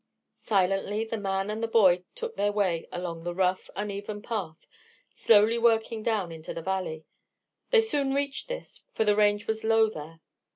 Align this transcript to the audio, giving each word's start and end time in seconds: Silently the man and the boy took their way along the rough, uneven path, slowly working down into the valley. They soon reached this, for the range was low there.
Silently 0.39 1.05
the 1.05 1.15
man 1.15 1.51
and 1.51 1.61
the 1.61 1.67
boy 1.67 2.03
took 2.15 2.35
their 2.35 2.51
way 2.51 2.87
along 2.91 3.23
the 3.23 3.35
rough, 3.35 3.69
uneven 3.75 4.19
path, 4.19 4.65
slowly 5.15 5.59
working 5.59 6.01
down 6.01 6.31
into 6.31 6.55
the 6.55 6.61
valley. 6.63 7.05
They 7.69 7.81
soon 7.81 8.15
reached 8.15 8.47
this, 8.47 8.81
for 8.95 9.03
the 9.05 9.15
range 9.15 9.45
was 9.45 9.63
low 9.63 9.91
there. 9.91 10.19